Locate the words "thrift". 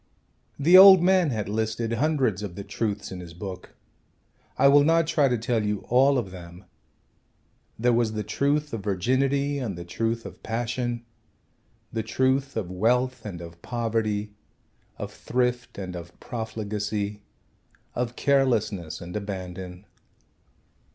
15.13-15.77